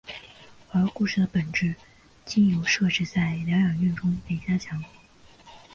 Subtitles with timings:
[0.71, 1.75] 而故事的本质
[2.25, 4.83] 经由设置在疗养院中被加强。